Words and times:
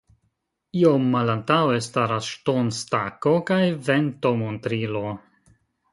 Iom 0.83 1.03
malantaŭe 1.15 1.83
staras 1.89 2.31
ŝtonstako 2.37 3.37
kaj 3.51 3.61
ventomontrilo. 3.91 5.05